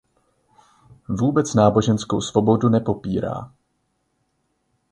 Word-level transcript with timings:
Vůbec 1.09 1.53
náboženskou 1.53 2.21
svobodu 2.21 2.69
nepopírá. 2.69 3.51